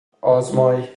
[0.21, 0.89] آزمای